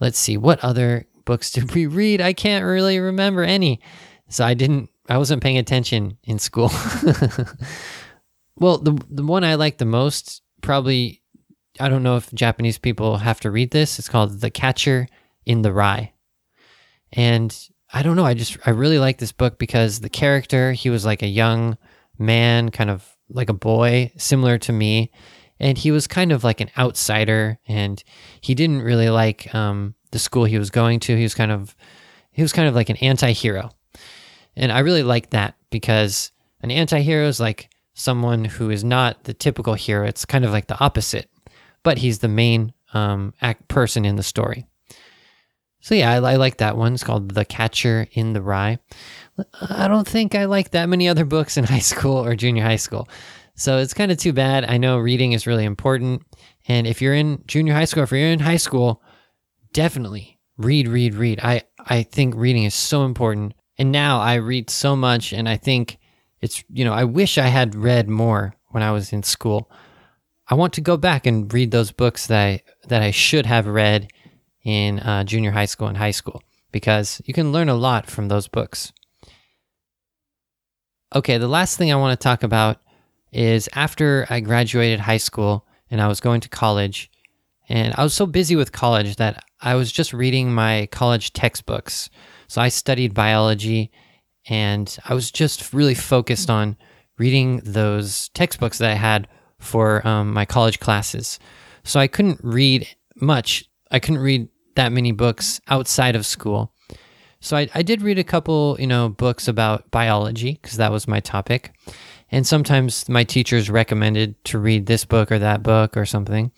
let's 0.00 0.18
see, 0.18 0.36
what 0.36 0.62
other 0.62 1.06
books 1.24 1.50
did 1.52 1.74
we 1.74 1.86
read? 1.86 2.20
I 2.20 2.32
can't 2.32 2.64
really 2.64 2.98
remember 2.98 3.42
any. 3.42 3.80
So 4.28 4.44
I 4.44 4.54
didn't, 4.54 4.90
I 5.08 5.16
wasn't 5.16 5.42
paying 5.42 5.58
attention 5.58 6.18
in 6.24 6.38
school. 6.38 6.68
well, 8.56 8.78
the, 8.78 9.00
the 9.08 9.24
one 9.24 9.42
I 9.42 9.54
like 9.54 9.78
the 9.78 9.86
most, 9.86 10.42
probably, 10.60 11.22
I 11.80 11.88
don't 11.88 12.02
know 12.02 12.16
if 12.16 12.30
Japanese 12.34 12.76
people 12.76 13.16
have 13.16 13.40
to 13.40 13.50
read 13.50 13.70
this. 13.70 13.98
It's 13.98 14.08
called 14.08 14.40
The 14.40 14.50
Catcher 14.50 15.08
in 15.46 15.62
the 15.62 15.72
Rye. 15.72 16.12
And 17.12 17.56
I 17.92 18.02
don't 18.02 18.16
know. 18.16 18.24
I 18.24 18.34
just 18.34 18.58
I 18.66 18.70
really 18.70 18.98
like 18.98 19.18
this 19.18 19.32
book 19.32 19.58
because 19.58 20.00
the 20.00 20.10
character 20.10 20.72
he 20.72 20.90
was 20.90 21.04
like 21.04 21.22
a 21.22 21.26
young 21.28 21.78
man, 22.18 22.70
kind 22.70 22.90
of 22.90 23.16
like 23.30 23.48
a 23.48 23.54
boy, 23.54 24.12
similar 24.16 24.58
to 24.58 24.72
me, 24.72 25.10
and 25.58 25.78
he 25.78 25.90
was 25.90 26.06
kind 26.06 26.32
of 26.32 26.44
like 26.44 26.60
an 26.60 26.70
outsider, 26.76 27.58
and 27.66 28.02
he 28.40 28.54
didn't 28.54 28.82
really 28.82 29.08
like 29.08 29.54
um, 29.54 29.94
the 30.10 30.18
school 30.18 30.44
he 30.44 30.58
was 30.58 30.70
going 30.70 31.00
to. 31.00 31.16
He 31.16 31.22
was 31.22 31.34
kind 31.34 31.52
of 31.52 31.74
he 32.30 32.42
was 32.42 32.52
kind 32.52 32.68
of 32.68 32.74
like 32.74 32.90
an 32.90 32.96
anti-hero, 32.96 33.70
and 34.54 34.70
I 34.70 34.80
really 34.80 35.02
like 35.02 35.30
that 35.30 35.54
because 35.70 36.30
an 36.60 36.70
anti-hero 36.70 37.26
is 37.26 37.40
like 37.40 37.70
someone 37.94 38.44
who 38.44 38.70
is 38.70 38.84
not 38.84 39.24
the 39.24 39.34
typical 39.34 39.74
hero. 39.74 40.06
It's 40.06 40.24
kind 40.24 40.44
of 40.44 40.52
like 40.52 40.66
the 40.66 40.78
opposite, 40.78 41.30
but 41.82 41.98
he's 41.98 42.18
the 42.18 42.28
main 42.28 42.72
um, 42.92 43.34
act 43.40 43.68
person 43.68 44.04
in 44.04 44.16
the 44.16 44.22
story. 44.22 44.66
So 45.80 45.94
yeah, 45.94 46.10
I, 46.12 46.32
I, 46.32 46.36
like 46.36 46.58
that 46.58 46.76
one. 46.76 46.94
It's 46.94 47.04
called 47.04 47.30
The 47.30 47.44
Catcher 47.44 48.08
in 48.12 48.32
the 48.32 48.42
Rye. 48.42 48.78
I 49.60 49.88
don't 49.88 50.06
think 50.06 50.34
I 50.34 50.46
like 50.46 50.70
that 50.70 50.88
many 50.88 51.08
other 51.08 51.24
books 51.24 51.56
in 51.56 51.64
high 51.74 51.78
school 51.78 52.16
or 52.16 52.34
junior 52.34 52.64
high 52.64 52.76
school. 52.76 53.08
So 53.54 53.78
it's 53.78 53.94
kind 53.94 54.12
of 54.12 54.18
too 54.18 54.32
bad. 54.32 54.64
I 54.64 54.76
know 54.76 54.98
reading 54.98 55.32
is 55.32 55.46
really 55.46 55.64
important. 55.64 56.22
And 56.68 56.86
if 56.86 57.02
you're 57.02 57.14
in 57.14 57.42
junior 57.46 57.74
high 57.74 57.86
school, 57.86 58.02
if 58.02 58.10
you're 58.10 58.20
in 58.20 58.38
high 58.40 58.56
school, 58.56 59.02
definitely 59.72 60.38
read, 60.56 60.88
read, 60.88 61.14
read. 61.14 61.40
I, 61.42 61.62
I 61.78 62.02
think 62.02 62.34
reading 62.36 62.64
is 62.64 62.74
so 62.74 63.04
important. 63.04 63.54
And 63.78 63.92
now 63.92 64.20
I 64.20 64.34
read 64.34 64.70
so 64.70 64.94
much 64.96 65.32
and 65.32 65.48
I 65.48 65.56
think 65.56 65.98
it's, 66.40 66.62
you 66.68 66.84
know, 66.84 66.92
I 66.92 67.04
wish 67.04 67.38
I 67.38 67.46
had 67.46 67.74
read 67.74 68.08
more 68.08 68.54
when 68.68 68.82
I 68.82 68.92
was 68.92 69.12
in 69.12 69.22
school. 69.22 69.70
I 70.48 70.54
want 70.54 70.72
to 70.74 70.80
go 70.80 70.96
back 70.96 71.26
and 71.26 71.52
read 71.52 71.70
those 71.70 71.90
books 71.90 72.26
that 72.28 72.44
I, 72.44 72.62
that 72.88 73.02
I 73.02 73.10
should 73.10 73.46
have 73.46 73.66
read 73.66 74.08
in 74.68 75.00
uh, 75.00 75.24
junior 75.24 75.50
high 75.50 75.64
school 75.64 75.88
and 75.88 75.96
high 75.96 76.10
school 76.10 76.42
because 76.72 77.22
you 77.24 77.32
can 77.32 77.52
learn 77.52 77.70
a 77.70 77.74
lot 77.74 78.10
from 78.10 78.28
those 78.28 78.48
books. 78.48 78.92
Okay, 81.14 81.38
the 81.38 81.48
last 81.48 81.78
thing 81.78 81.90
I 81.90 81.96
want 81.96 82.18
to 82.18 82.22
talk 82.22 82.42
about 82.42 82.76
is 83.32 83.66
after 83.72 84.26
I 84.28 84.40
graduated 84.40 85.00
high 85.00 85.16
school 85.16 85.64
and 85.90 86.02
I 86.02 86.06
was 86.06 86.20
going 86.20 86.42
to 86.42 86.50
college, 86.50 87.10
and 87.70 87.94
I 87.96 88.02
was 88.02 88.12
so 88.12 88.26
busy 88.26 88.56
with 88.56 88.72
college 88.72 89.16
that 89.16 89.42
I 89.62 89.74
was 89.74 89.90
just 89.90 90.12
reading 90.12 90.52
my 90.52 90.86
college 90.92 91.32
textbooks. 91.32 92.10
So 92.46 92.60
I 92.60 92.68
studied 92.68 93.14
biology 93.14 93.90
and 94.50 94.98
I 95.06 95.14
was 95.14 95.30
just 95.30 95.72
really 95.72 95.94
focused 95.94 96.50
on 96.50 96.76
reading 97.16 97.62
those 97.64 98.28
textbooks 98.30 98.76
that 98.78 98.90
I 98.90 98.94
had 98.94 99.28
for 99.58 100.06
um, 100.06 100.34
my 100.34 100.44
college 100.44 100.78
classes. 100.78 101.38
So 101.84 101.98
I 101.98 102.06
couldn't 102.06 102.40
read 102.42 102.86
much. 103.16 103.64
I 103.90 103.98
couldn't 103.98 104.20
read 104.20 104.48
that 104.78 104.92
many 104.92 105.10
books 105.10 105.60
outside 105.66 106.14
of 106.14 106.24
school. 106.24 106.72
So 107.40 107.56
I, 107.56 107.68
I 107.74 107.82
did 107.82 108.00
read 108.00 108.18
a 108.18 108.24
couple, 108.24 108.76
you 108.78 108.86
know, 108.86 109.08
books 109.08 109.48
about 109.48 109.90
biology 109.90 110.58
because 110.62 110.76
that 110.76 110.92
was 110.92 111.08
my 111.08 111.18
topic. 111.18 111.72
And 112.30 112.46
sometimes 112.46 113.08
my 113.08 113.24
teachers 113.24 113.70
recommended 113.70 114.42
to 114.44 114.58
read 114.58 114.86
this 114.86 115.04
book 115.04 115.32
or 115.32 115.38
that 115.40 115.64
book 115.64 115.96
or 115.96 116.06
something. 116.06 116.52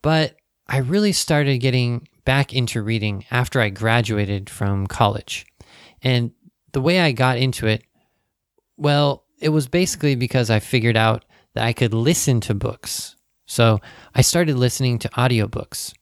But 0.00 0.36
I 0.66 0.78
really 0.78 1.12
started 1.12 1.58
getting 1.58 2.08
back 2.24 2.54
into 2.54 2.80
reading 2.80 3.26
after 3.30 3.60
I 3.60 3.68
graduated 3.68 4.48
from 4.48 4.86
college. 4.86 5.46
And 6.02 6.32
the 6.72 6.80
way 6.80 7.00
I 7.00 7.12
got 7.12 7.36
into 7.36 7.66
it, 7.66 7.84
well, 8.78 9.24
it 9.40 9.50
was 9.50 9.68
basically 9.68 10.14
because 10.14 10.48
I 10.48 10.58
figured 10.60 10.96
out 10.96 11.26
that 11.52 11.64
I 11.64 11.74
could 11.74 11.92
listen 11.92 12.40
to 12.42 12.54
books. 12.54 13.14
So 13.44 13.80
I 14.14 14.22
started 14.22 14.56
listening 14.56 14.98
to 15.00 15.08
audiobooks. 15.10 15.92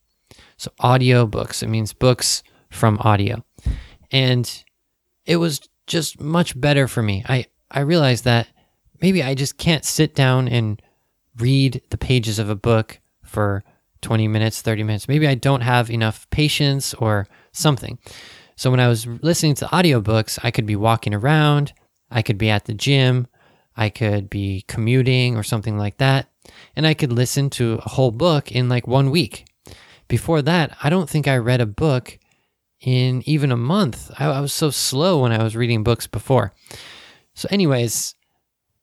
So 0.65 0.71
audiobooks, 0.81 1.63
it 1.63 1.69
means 1.69 1.93
books 1.93 2.43
from 2.71 2.97
audio. 3.03 3.45
And 4.11 4.51
it 5.27 5.37
was 5.37 5.61
just 5.87 6.19
much 6.19 6.59
better 6.59 6.89
for 6.89 7.03
me. 7.03 7.23
I, 7.29 7.45
I 7.71 7.81
realized 7.81 8.25
that 8.25 8.49
maybe 9.03 9.23
I 9.23 9.35
just 9.35 9.59
can't 9.59 9.85
sit 9.85 10.15
down 10.15 10.49
and 10.49 10.81
read 11.37 11.83
the 11.91 11.99
pages 11.99 12.39
of 12.39 12.49
a 12.49 12.57
book 12.57 12.99
for 13.23 13.63
20 14.01 14.27
minutes, 14.27 14.63
30 14.63 14.85
minutes. 14.85 15.07
Maybe 15.07 15.29
I 15.29 15.35
don't 15.35 15.61
have 15.61 15.91
enough 15.91 16.31
patience 16.31 16.95
or 16.95 17.29
something. 17.53 17.99
So 18.57 18.71
when 18.71 18.81
I 18.81 18.89
was 18.89 19.07
listening 19.07 19.57
to 19.57 19.67
audiobooks, 19.67 20.39
I 20.43 20.51
could 20.51 20.65
be 20.65 20.77
walking 20.77 21.13
around, 21.13 21.75
I 22.11 22.23
could 22.23 22.39
be 22.39 22.49
at 22.49 22.65
the 22.65 22.73
gym, 22.73 23.27
I 23.77 23.91
could 23.91 24.31
be 24.31 24.65
commuting 24.67 25.37
or 25.37 25.43
something 25.43 25.77
like 25.77 25.99
that, 25.99 26.31
and 26.75 26.87
I 26.87 26.95
could 26.95 27.13
listen 27.13 27.51
to 27.51 27.81
a 27.85 27.91
whole 27.91 28.13
book 28.13 28.51
in 28.51 28.71
like 28.71 28.87
one 28.87 29.11
week. 29.11 29.45
Before 30.15 30.43
that, 30.43 30.77
I 30.81 30.91
don't 30.91 31.11
think 31.11 31.27
I 31.27 31.39
read 31.39 31.61
a 31.61 31.67
book 31.67 32.21
in 32.81 33.29
even 33.29 33.51
a 33.51 33.57
month. 33.57 34.13
I, 34.17 34.27
I 34.27 34.41
was 34.41 34.53
so 34.53 34.71
slow 34.71 35.23
when 35.23 35.33
I 35.33 35.43
was 35.43 35.57
reading 35.57 35.83
books 35.83 36.07
before. 36.07 36.53
So, 37.35 37.49
anyways, 37.51 38.15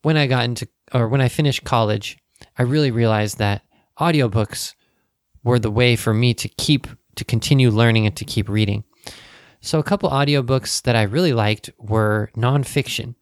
when 0.02 0.18
I 0.18 0.28
got 0.28 0.44
into 0.44 0.68
or 0.94 1.08
when 1.08 1.22
I 1.22 1.30
finished 1.30 1.64
college, 1.64 2.18
I 2.58 2.64
really 2.64 2.92
realized 2.92 3.38
that 3.38 3.62
audiobooks 3.98 4.76
were 5.42 5.58
the 5.58 5.72
way 5.72 5.96
for 5.96 6.14
me 6.14 6.34
to 6.34 6.50
keep 6.50 6.86
to 7.16 7.24
continue 7.24 7.70
learning 7.70 8.08
and 8.08 8.18
to 8.18 8.26
keep 8.26 8.50
reading. 8.50 8.84
So 9.62 9.80
a 9.80 9.84
couple 9.84 10.10
audiobooks 10.10 10.82
that 10.82 10.98
I 10.98 11.04
really 11.04 11.32
liked 11.32 11.70
were 11.80 12.30
nonfiction. 12.36 13.16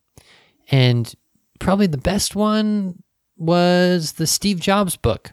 And 0.72 1.14
probably 1.60 1.86
the 1.86 2.00
best 2.00 2.36
one 2.36 3.04
was 3.38 4.14
the 4.14 4.26
Steve 4.26 4.60
Jobs 4.60 4.96
book. 4.96 5.32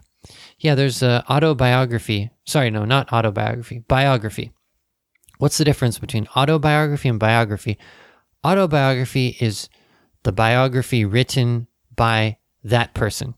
Yeah, 0.67 0.75
there's 0.75 1.01
a 1.01 1.25
autobiography. 1.31 2.33
Sorry, 2.45 2.71
no, 2.71 2.85
not 2.85 3.13
autobiography, 3.13 3.85
biography. 3.87 4.51
What's 5.39 5.59
the 5.59 5.65
difference 5.65 6.01
between 6.01 6.27
autobiography 6.35 7.09
and 7.09 7.21
biography? 7.21 7.79
Autobiography 8.45 9.37
is 9.39 9.69
the 10.25 10.33
biography 10.33 11.05
written 11.05 11.69
by 11.95 12.39
that 12.65 12.95
person. 12.95 13.35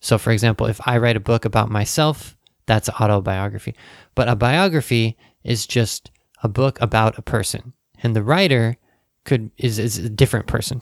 So, 0.00 0.16
for 0.16 0.30
example, 0.30 0.68
if 0.68 0.80
I 0.86 0.98
write 0.98 1.16
a 1.16 1.20
book 1.20 1.44
about 1.44 1.68
myself, 1.68 2.36
that's 2.66 2.88
autobiography. 2.88 3.74
But 4.14 4.28
a 4.28 4.36
biography 4.36 5.16
is 5.42 5.66
just 5.66 6.12
a 6.44 6.48
book 6.48 6.80
about 6.80 7.18
a 7.18 7.22
person, 7.22 7.72
and 8.04 8.14
the 8.14 8.22
writer 8.22 8.76
could 9.24 9.50
is, 9.56 9.80
is 9.80 9.98
a 9.98 10.08
different 10.08 10.46
person. 10.46 10.80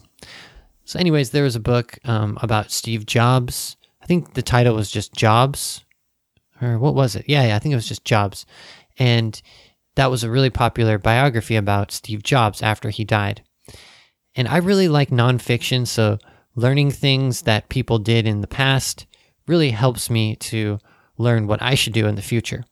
So, 0.84 0.98
anyways, 0.98 1.30
there 1.30 1.44
was 1.44 1.56
a 1.56 1.60
book 1.60 1.98
um, 2.04 2.36
about 2.42 2.70
Steve 2.70 3.06
Jobs. 3.06 3.78
I 4.02 4.06
think 4.06 4.34
the 4.34 4.42
title 4.42 4.74
was 4.74 4.90
just 4.90 5.14
Jobs, 5.14 5.84
or 6.60 6.78
what 6.78 6.94
was 6.94 7.14
it? 7.14 7.24
Yeah, 7.28 7.46
yeah, 7.46 7.56
I 7.56 7.58
think 7.58 7.72
it 7.72 7.76
was 7.76 7.88
just 7.88 8.04
Jobs, 8.04 8.44
and 8.98 9.40
that 9.94 10.10
was 10.10 10.24
a 10.24 10.30
really 10.30 10.50
popular 10.50 10.98
biography 10.98 11.56
about 11.56 11.92
Steve 11.92 12.22
Jobs 12.22 12.62
after 12.62 12.90
he 12.90 13.04
died. 13.04 13.42
And 14.34 14.48
I 14.48 14.56
really 14.58 14.88
like 14.88 15.10
nonfiction, 15.10 15.86
so 15.86 16.18
learning 16.56 16.90
things 16.90 17.42
that 17.42 17.68
people 17.68 17.98
did 17.98 18.26
in 18.26 18.40
the 18.40 18.46
past 18.46 19.06
really 19.46 19.70
helps 19.70 20.10
me 20.10 20.36
to 20.36 20.78
learn 21.18 21.46
what 21.46 21.62
I 21.62 21.74
should 21.74 21.92
do 21.92 22.06
in 22.06 22.14
the 22.14 22.22
future. 22.22 22.64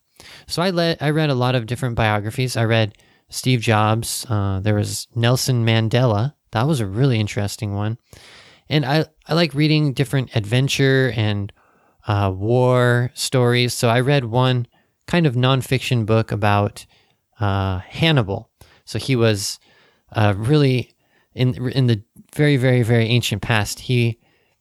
So 0.47 0.61
I 0.61 0.69
let 0.69 1.01
I 1.01 1.09
read 1.09 1.29
a 1.29 1.35
lot 1.35 1.55
of 1.55 1.65
different 1.65 1.95
biographies. 1.95 2.57
I 2.57 2.65
read 2.65 2.97
Steve 3.29 3.61
Jobs. 3.61 4.25
Uh, 4.29 4.59
there 4.61 4.75
was 4.75 5.07
Nelson 5.15 5.65
Mandela. 5.65 6.33
That 6.51 6.67
was 6.67 6.79
a 6.79 6.85
really 6.85 7.19
interesting 7.19 7.73
one. 7.73 7.97
And 8.71 8.85
I 8.85 9.05
I 9.27 9.33
like 9.33 9.53
reading 9.53 9.91
different 9.91 10.33
adventure 10.33 11.11
and 11.15 11.51
uh, 12.07 12.31
war 12.33 13.11
stories. 13.13 13.73
So 13.73 13.89
I 13.89 13.99
read 13.99 14.25
one 14.25 14.65
kind 15.07 15.27
of 15.27 15.35
nonfiction 15.35 16.05
book 16.05 16.31
about 16.31 16.85
uh, 17.39 17.79
Hannibal. 17.79 18.49
So 18.85 18.97
he 18.97 19.17
was 19.17 19.59
uh, 20.13 20.33
really 20.37 20.93
in 21.35 21.69
in 21.71 21.87
the 21.87 22.01
very 22.33 22.55
very 22.55 22.81
very 22.81 23.07
ancient 23.07 23.41
past. 23.41 23.81
He 23.81 24.19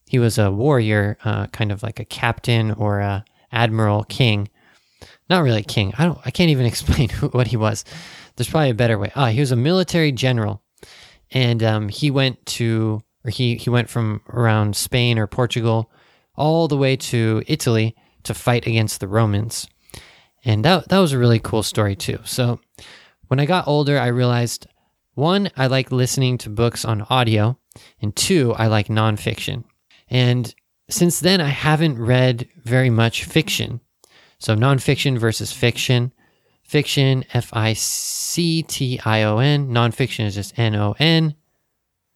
he 0.08 0.18
was 0.18 0.38
a 0.38 0.50
warrior, 0.50 1.16
uh, 1.24 1.46
kind 1.46 1.70
of 1.70 1.84
like 1.84 2.00
a 2.00 2.04
captain 2.04 2.72
or 2.72 2.98
a 2.98 3.24
admiral, 3.52 4.02
king. 4.02 4.48
Not 5.28 5.44
really 5.44 5.62
king. 5.62 5.94
I 5.98 6.04
don't. 6.04 6.18
I 6.24 6.32
can't 6.32 6.50
even 6.50 6.66
explain 6.72 7.10
who, 7.10 7.28
what 7.28 7.46
he 7.46 7.56
was. 7.56 7.84
There's 8.34 8.50
probably 8.50 8.70
a 8.70 8.74
better 8.74 8.98
way. 8.98 9.12
Ah, 9.14 9.28
he 9.28 9.38
was 9.38 9.52
a 9.52 9.56
military 9.56 10.10
general, 10.10 10.62
and 11.30 11.62
um, 11.62 11.88
he 11.88 12.10
went 12.10 12.44
to 12.58 13.02
or 13.24 13.30
he 13.30 13.56
he 13.56 13.70
went 13.70 13.88
from 13.88 14.22
around 14.30 14.76
Spain 14.76 15.18
or 15.18 15.26
Portugal 15.26 15.90
all 16.36 16.68
the 16.68 16.76
way 16.76 16.96
to 16.96 17.42
Italy 17.46 17.94
to 18.22 18.34
fight 18.34 18.66
against 18.66 19.00
the 19.00 19.08
Romans. 19.08 19.68
And 20.44 20.64
that 20.64 20.88
that 20.88 20.98
was 20.98 21.12
a 21.12 21.18
really 21.18 21.38
cool 21.38 21.62
story 21.62 21.96
too. 21.96 22.18
So 22.24 22.60
when 23.28 23.40
I 23.40 23.46
got 23.46 23.68
older, 23.68 23.98
I 23.98 24.06
realized 24.06 24.66
one, 25.14 25.50
I 25.56 25.66
like 25.66 25.92
listening 25.92 26.38
to 26.38 26.50
books 26.50 26.84
on 26.84 27.02
audio, 27.02 27.58
and 28.00 28.14
two, 28.16 28.54
I 28.54 28.68
like 28.68 28.88
nonfiction. 28.88 29.64
And 30.08 30.54
since 30.88 31.20
then, 31.20 31.40
I 31.40 31.48
haven't 31.48 31.98
read 31.98 32.48
very 32.64 32.90
much 32.90 33.24
fiction. 33.24 33.80
So 34.38 34.56
nonfiction 34.56 35.18
versus 35.18 35.52
fiction. 35.52 36.12
Fiction, 36.62 37.24
F 37.34 37.50
I 37.52 37.72
C 37.72 38.62
T 38.62 39.00
I 39.04 39.24
O 39.24 39.38
N. 39.38 39.70
Nonfiction 39.70 40.26
is 40.26 40.36
just 40.36 40.56
N 40.56 40.76
O 40.76 40.94
N. 41.00 41.34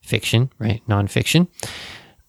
Fiction, 0.04 0.50
right? 0.58 0.82
Nonfiction. 0.86 1.48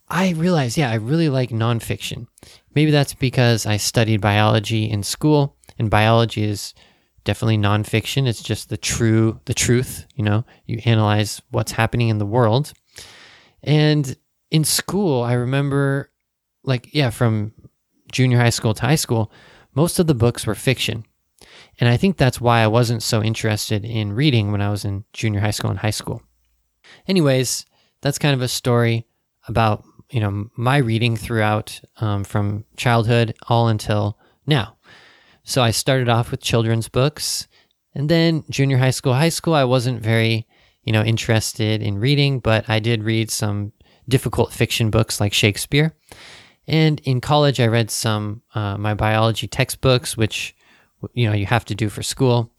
I 0.08 0.32
realize, 0.32 0.78
yeah, 0.78 0.90
I 0.92 0.96
really 0.96 1.30
like 1.30 1.50
nonfiction. 1.50 2.28
Maybe 2.74 2.92
that's 2.92 3.14
because 3.14 3.66
I 3.66 3.78
studied 3.78 4.22
biology 4.22 4.90
in 4.90 5.04
school, 5.04 5.58
and 5.78 5.90
biology 5.90 6.44
is 6.44 6.74
definitely 7.24 7.58
nonfiction. 7.58 8.28
It's 8.28 8.44
just 8.44 8.70
the 8.70 8.78
true, 8.78 9.42
the 9.46 9.54
truth. 9.54 10.06
You 10.16 10.24
know, 10.24 10.46
you 10.66 10.80
analyze 10.86 11.42
what's 11.50 11.72
happening 11.74 12.10
in 12.10 12.20
the 12.20 12.26
world. 12.26 12.72
And 13.64 14.16
in 14.52 14.64
school, 14.64 15.24
I 15.24 15.34
remember, 15.34 16.12
like, 16.64 16.94
yeah, 16.94 17.10
from 17.10 17.54
junior 18.12 18.38
high 18.38 18.52
school 18.52 18.74
to 18.76 18.82
high 18.82 18.96
school, 18.96 19.32
most 19.74 20.00
of 20.00 20.08
the 20.08 20.16
books 20.16 20.46
were 20.46 20.56
fiction. 20.56 21.04
And 21.80 21.90
I 21.90 21.98
think 21.98 22.16
that's 22.16 22.40
why 22.40 22.62
I 22.62 22.68
wasn't 22.68 23.04
so 23.04 23.22
interested 23.22 23.84
in 23.84 24.14
reading 24.14 24.52
when 24.52 24.62
I 24.62 24.70
was 24.70 24.86
in 24.86 25.04
junior 25.12 25.42
high 25.42 25.52
school 25.52 25.72
and 25.72 25.80
high 25.80 25.90
school. 25.90 26.22
Anyways, 27.08 27.66
that's 28.02 28.20
kind 28.20 28.34
of 28.34 28.42
a 28.42 28.48
story 28.48 29.06
about 29.48 29.84
you 30.12 30.20
know 30.20 30.50
my 30.56 30.78
reading 30.78 31.18
throughout 31.18 31.82
um, 32.00 32.24
from 32.24 32.66
childhood 32.78 33.36
all 33.48 33.68
until 33.68 34.18
now. 34.46 34.78
So 35.44 35.62
I 35.62 35.72
started 35.72 36.10
off 36.10 36.32
with 36.32 36.42
children's 36.42 36.90
books, 36.90 37.48
and 37.94 38.10
then 38.10 38.44
junior 38.50 38.78
high 38.78 38.92
school, 38.92 39.14
high 39.14 39.30
school, 39.30 39.54
I 39.54 39.64
wasn't 39.64 40.02
very 40.02 40.48
you 40.84 40.94
know 40.94 41.04
interested 41.04 41.82
in 41.82 42.00
reading, 42.00 42.40
but 42.40 42.70
I 42.70 42.80
did 42.80 43.04
read 43.04 43.32
some 43.32 43.74
difficult 44.08 44.54
fiction 44.54 44.90
books 44.90 45.20
like 45.20 45.34
Shakespeare. 45.34 45.96
And 46.68 47.00
in 47.02 47.22
college, 47.22 47.60
I 47.60 47.68
read 47.68 47.92
some 47.92 48.42
uh, 48.54 48.78
my 48.78 48.94
biology 48.94 49.48
textbooks, 49.48 50.18
which 50.18 50.56
you 51.14 51.28
know 51.28 51.36
you 51.36 51.46
have 51.46 51.66
to 51.66 51.76
do 51.76 51.90
for 51.90 52.04
school. 52.04 52.52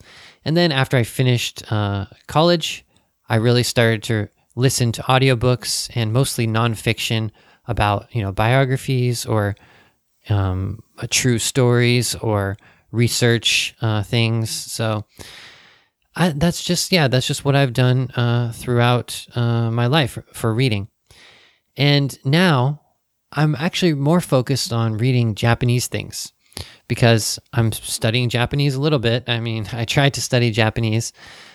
And 0.44 0.56
then 0.56 0.70
after 0.70 0.96
I 0.96 1.02
finished 1.02 1.70
uh, 1.72 2.06
college, 2.28 2.85
I 3.28 3.36
really 3.36 3.62
started 3.62 4.02
to 4.04 4.28
listen 4.54 4.92
to 4.92 5.02
audiobooks 5.02 5.90
and 5.94 6.12
mostly 6.12 6.46
nonfiction 6.46 7.30
about 7.66 8.14
you 8.14 8.22
know 8.22 8.32
biographies 8.32 9.26
or 9.26 9.56
um, 10.28 10.80
true 11.10 11.38
stories 11.38 12.14
or 12.16 12.56
research 12.92 13.74
uh, 13.80 14.02
things. 14.02 14.50
So 14.50 15.04
I, 16.14 16.30
that's 16.30 16.64
just 16.64 16.92
yeah, 16.92 17.08
that's 17.08 17.26
just 17.26 17.44
what 17.44 17.56
I've 17.56 17.72
done 17.72 18.10
uh, 18.12 18.52
throughout 18.52 19.26
uh, 19.34 19.70
my 19.70 19.86
life 19.86 20.18
for 20.32 20.54
reading. 20.54 20.88
And 21.76 22.18
now 22.24 22.80
I'm 23.32 23.54
actually 23.54 23.94
more 23.94 24.20
focused 24.20 24.72
on 24.72 24.96
reading 24.96 25.34
Japanese 25.34 25.88
things 25.88 26.32
because 26.88 27.38
I'm 27.52 27.72
studying 27.72 28.28
Japanese 28.28 28.74
a 28.74 28.80
little 28.80 28.98
bit. 28.98 29.24
I 29.28 29.40
mean, 29.40 29.68
I 29.72 29.84
tried 29.84 30.14
to 30.14 30.22
study 30.22 30.50
Japanese. 30.50 31.12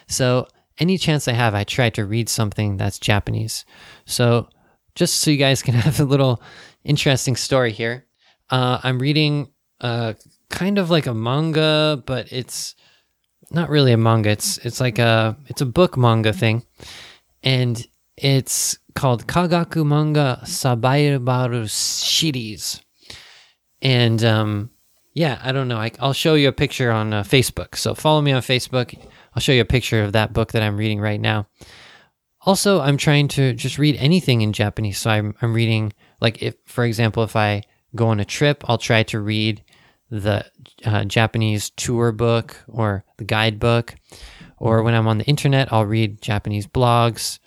So, 0.08 0.48
any 0.81 0.97
chance 0.97 1.27
I 1.27 1.33
have, 1.33 1.53
I 1.53 1.63
try 1.63 1.89
to 1.91 2.05
read 2.05 2.27
something 2.27 2.75
that's 2.75 3.00
Japanese. 3.00 3.63
So, 4.05 4.50
just 4.95 5.21
so 5.21 5.31
you 5.31 5.38
guys 5.38 5.61
can 5.61 5.73
have 5.85 6.00
a 6.00 6.03
little 6.03 6.41
interesting 6.83 7.35
story 7.35 7.71
here, 7.71 8.05
uh, 8.50 8.79
I'm 8.83 9.00
reading 9.00 9.50
uh, 9.79 10.13
kind 10.50 10.77
of 10.77 10.89
like 10.89 11.05
a 11.05 11.13
manga, 11.13 12.03
but 12.05 12.31
it's 12.33 12.75
not 13.51 13.69
really 13.69 13.93
a 13.93 13.97
manga. 13.97 14.31
It's 14.31 14.57
it's 14.59 14.81
like 14.81 15.00
a 15.00 15.38
it's 15.47 15.61
a 15.61 15.65
book 15.65 15.97
manga 15.97 16.33
thing, 16.33 16.65
and 17.43 17.85
it's 18.17 18.77
called 18.95 19.27
Kagaku 19.27 19.85
Manga 19.85 20.41
Sabaibaru 20.43 21.69
Series. 21.69 22.81
And 23.81 24.23
um, 24.23 24.69
yeah, 25.13 25.39
I 25.44 25.51
don't 25.51 25.68
know. 25.68 25.77
I, 25.77 25.91
will 26.01 26.13
show 26.13 26.36
you 26.36 26.48
a 26.48 26.53
picture 26.53 26.91
on 26.91 27.13
uh, 27.13 27.24
Facebook. 27.24 27.75
So 27.75 27.94
follow 27.94 28.22
me 28.22 28.32
on 28.32 28.41
Facebook. 28.41 28.98
I'll 29.36 29.41
show 29.41 29.51
you 29.51 29.62
a 29.62 29.65
picture 29.65 30.03
of 30.03 30.13
that 30.13 30.34
book 30.34 30.53
that 30.53 30.63
I'm 30.63 30.77
reading 30.77 31.01
right 31.01 31.20
now. 31.20 31.48
Also, 32.41 32.80
I'm 32.80 32.98
trying 32.98 33.27
to 33.30 33.53
just 33.53 33.77
read 33.77 33.98
anything 33.98 34.41
in 34.41 34.53
Japanese. 34.53 35.00
So 35.00 35.10
I'm, 35.10 35.36
I'm 35.41 35.53
reading, 35.53 35.94
like, 36.22 36.41
if, 36.41 36.56
for 36.65 36.86
example, 36.86 37.24
if 37.24 37.36
I 37.36 37.63
go 37.96 38.08
on 38.08 38.20
a 38.20 38.25
trip, 38.25 38.63
I'll 38.68 38.77
try 38.77 39.03
to 39.03 39.20
read 39.20 39.63
the 40.10 40.46
uh, 40.86 41.03
Japanese 41.06 41.70
tour 41.72 42.12
book 42.12 42.58
or 42.68 43.03
the 43.18 43.25
guidebook. 43.25 43.96
Or 44.58 44.82
when 44.82 44.94
I'm 44.94 45.08
on 45.08 45.18
the 45.18 45.25
internet, 45.25 45.72
I'll 45.74 45.86
read 45.86 46.22
Japanese 46.22 46.68
blogs. 46.68 47.39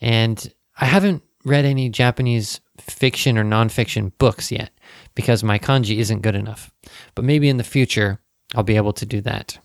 And 0.00 0.52
I 0.80 0.86
haven't 0.86 1.22
read 1.44 1.64
any 1.64 1.88
Japanese 1.88 2.60
fiction 2.78 3.36
or 3.36 3.44
nonfiction 3.44 4.12
books 4.18 4.52
yet 4.52 4.70
because 5.14 5.44
my 5.44 5.58
kanji 5.58 5.98
isn't 5.98 6.22
good 6.22 6.34
enough. 6.34 6.70
But 7.14 7.24
maybe 7.24 7.48
in 7.48 7.56
the 7.56 7.64
future, 7.64 8.20
I'll 8.54 8.62
be 8.62 8.76
able 8.76 8.92
to 8.94 9.06
do 9.06 9.20
that. 9.22 9.58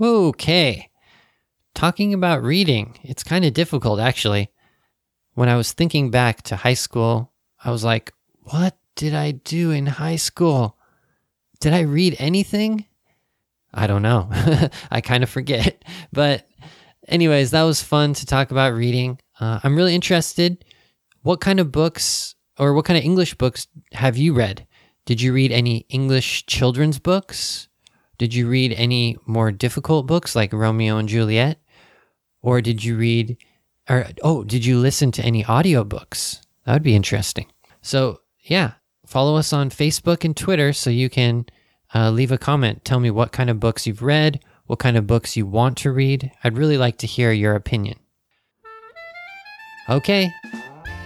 Okay. 0.00 0.90
Talking 1.74 2.14
about 2.14 2.42
reading, 2.42 2.98
it's 3.02 3.24
kind 3.24 3.44
of 3.44 3.52
difficult 3.54 4.00
actually. 4.00 4.50
When 5.34 5.48
I 5.48 5.56
was 5.56 5.72
thinking 5.72 6.10
back 6.10 6.42
to 6.42 6.56
high 6.56 6.74
school, 6.74 7.32
I 7.64 7.70
was 7.70 7.82
like, 7.82 8.12
what 8.42 8.76
did 8.94 9.14
I 9.14 9.32
do 9.32 9.70
in 9.70 9.86
high 9.86 10.16
school? 10.16 10.78
Did 11.60 11.72
I 11.72 11.80
read 11.80 12.16
anything? 12.18 12.86
I 13.72 13.86
don't 13.86 14.02
know. 14.02 14.28
I 14.90 15.00
kind 15.00 15.22
of 15.22 15.30
forget. 15.30 15.84
But, 16.12 16.48
anyways, 17.08 17.50
that 17.50 17.64
was 17.64 17.82
fun 17.82 18.14
to 18.14 18.24
talk 18.24 18.52
about 18.52 18.74
reading. 18.74 19.18
Uh, 19.40 19.58
I'm 19.64 19.74
really 19.74 19.96
interested. 19.96 20.64
What 21.22 21.40
kind 21.40 21.58
of 21.58 21.72
books 21.72 22.33
or 22.58 22.72
what 22.72 22.84
kind 22.84 22.98
of 22.98 23.04
English 23.04 23.34
books 23.34 23.66
have 23.92 24.16
you 24.16 24.34
read? 24.34 24.66
Did 25.06 25.20
you 25.20 25.32
read 25.32 25.52
any 25.52 25.86
English 25.88 26.46
children's 26.46 26.98
books? 26.98 27.68
Did 28.16 28.32
you 28.34 28.48
read 28.48 28.72
any 28.72 29.16
more 29.26 29.52
difficult 29.52 30.06
books 30.06 30.36
like 30.36 30.52
Romeo 30.52 30.96
and 30.96 31.08
Juliet? 31.08 31.58
Or 32.42 32.60
did 32.60 32.84
you 32.84 32.96
read, 32.96 33.36
or 33.88 34.06
oh, 34.22 34.44
did 34.44 34.64
you 34.64 34.78
listen 34.78 35.10
to 35.12 35.22
any 35.22 35.44
audiobooks? 35.44 36.40
That 36.64 36.74
would 36.74 36.82
be 36.82 36.94
interesting. 36.94 37.46
So, 37.82 38.20
yeah, 38.42 38.72
follow 39.06 39.36
us 39.36 39.52
on 39.52 39.70
Facebook 39.70 40.24
and 40.24 40.36
Twitter 40.36 40.72
so 40.72 40.90
you 40.90 41.10
can 41.10 41.46
uh, 41.94 42.10
leave 42.10 42.32
a 42.32 42.38
comment. 42.38 42.84
Tell 42.84 43.00
me 43.00 43.10
what 43.10 43.32
kind 43.32 43.50
of 43.50 43.60
books 43.60 43.86
you've 43.86 44.02
read, 44.02 44.40
what 44.66 44.78
kind 44.78 44.96
of 44.96 45.06
books 45.06 45.36
you 45.36 45.46
want 45.46 45.76
to 45.78 45.92
read. 45.92 46.30
I'd 46.42 46.56
really 46.56 46.78
like 46.78 46.98
to 46.98 47.06
hear 47.06 47.32
your 47.32 47.54
opinion. 47.54 47.98
Okay, 49.88 50.30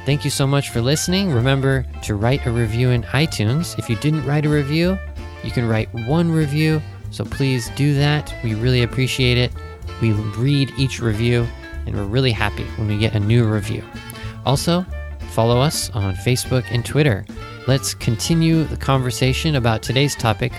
Thank 0.09 0.25
you 0.25 0.31
so 0.31 0.47
much 0.47 0.71
for 0.71 0.81
listening. 0.81 1.31
Remember 1.31 1.85
to 2.05 2.15
write 2.15 2.47
a 2.47 2.51
review 2.51 2.89
in 2.89 3.03
iTunes. 3.03 3.79
If 3.79 3.91
you 3.91 3.97
didn't 3.97 4.25
write 4.25 4.47
a 4.47 4.49
review, 4.49 4.99
you 5.45 5.51
can 5.51 5.69
write 5.69 5.93
one 5.93 6.31
review. 6.31 6.81
So 7.11 7.27
please 7.27 7.69
do 7.77 7.93
that. 7.97 8.35
We 8.43 8.55
really 8.55 8.85
appreciate 8.85 9.37
it. 9.37 9.53
We 10.01 10.13
read 10.13 10.73
each 10.79 11.03
review 11.03 11.47
and 11.85 11.95
we're 11.95 12.05
really 12.05 12.33
happy 12.33 12.65
when 12.79 12.89
we 12.89 12.97
get 12.97 13.17
a 13.17 13.21
new 13.21 13.47
review. 13.47 13.85
Also, 14.47 14.87
follow 15.33 15.61
us 15.61 15.91
on 15.91 16.15
Facebook 16.15 16.65
and 16.71 16.87
Twitter. 16.87 17.27
Let's 17.67 17.93
continue 17.93 18.65
the 18.65 18.79
conversation 18.79 19.57
about 19.57 19.83
today's 19.83 20.17
topic, 20.17 20.55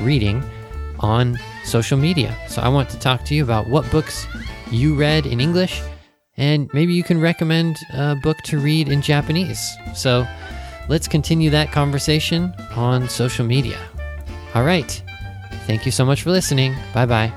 reading, 0.00 0.42
on 1.00 1.38
social 1.62 1.98
media. 1.98 2.34
So 2.48 2.62
I 2.62 2.68
want 2.68 2.88
to 2.88 2.98
talk 2.98 3.22
to 3.26 3.34
you 3.34 3.44
about 3.44 3.68
what 3.68 3.90
books 3.90 4.26
you 4.70 4.94
read 4.94 5.26
in 5.26 5.42
English 5.42 5.82
and 6.36 6.68
maybe 6.72 6.92
you 6.92 7.02
can 7.02 7.20
recommend 7.20 7.78
a 7.92 8.16
book 8.16 8.38
to 8.44 8.58
read 8.58 8.88
in 8.88 9.02
Japanese. 9.02 9.76
So 9.94 10.26
let's 10.88 11.08
continue 11.08 11.50
that 11.50 11.72
conversation 11.72 12.52
on 12.76 13.08
social 13.08 13.46
media. 13.46 13.78
All 14.54 14.64
right. 14.64 15.02
Thank 15.66 15.86
you 15.86 15.92
so 15.92 16.04
much 16.04 16.22
for 16.22 16.30
listening. 16.30 16.74
Bye 16.92 17.06
bye. 17.06 17.32